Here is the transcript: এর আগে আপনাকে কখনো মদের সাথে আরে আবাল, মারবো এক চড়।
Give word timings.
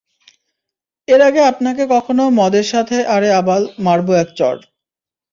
এর 1.07 1.21
আগে 1.21 1.41
আপনাকে 1.51 1.83
কখনো 1.95 2.23
মদের 2.39 2.65
সাথে 2.73 2.97
আরে 3.07 3.29
আবাল, 3.33 3.63
মারবো 3.85 4.11
এক 4.13 4.29
চড়। 4.37 4.59